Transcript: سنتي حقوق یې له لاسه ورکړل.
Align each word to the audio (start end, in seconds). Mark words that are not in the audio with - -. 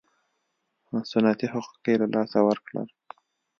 سنتي 1.11 1.47
حقوق 1.53 1.81
یې 1.89 1.93
له 2.01 2.07
لاسه 2.13 2.39
ورکړل. 2.47 2.87